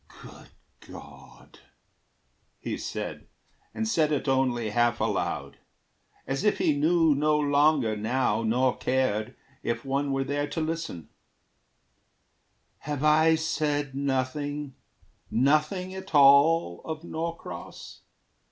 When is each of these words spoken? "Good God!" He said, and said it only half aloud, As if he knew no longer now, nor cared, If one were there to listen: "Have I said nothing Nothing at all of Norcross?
"Good 0.23 0.47
God!" 0.79 1.59
He 2.57 2.75
said, 2.75 3.27
and 3.71 3.87
said 3.87 4.11
it 4.11 4.27
only 4.27 4.71
half 4.71 4.99
aloud, 4.99 5.57
As 6.25 6.43
if 6.43 6.57
he 6.57 6.75
knew 6.75 7.13
no 7.13 7.37
longer 7.37 7.95
now, 7.95 8.41
nor 8.41 8.75
cared, 8.75 9.35
If 9.61 9.85
one 9.85 10.11
were 10.11 10.23
there 10.23 10.47
to 10.49 10.59
listen: 10.59 11.09
"Have 12.79 13.03
I 13.03 13.35
said 13.35 13.93
nothing 13.93 14.73
Nothing 15.29 15.93
at 15.93 16.15
all 16.15 16.81
of 16.83 17.03
Norcross? 17.03 18.01